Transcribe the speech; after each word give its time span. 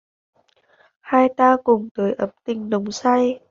Hai 1.01 1.27
ta 1.37 1.57
cùng 1.63 1.89
tới 1.93 2.13
ấm 2.13 2.29
tình 2.43 2.69
nồng 2.69 2.91
say! 2.91 3.39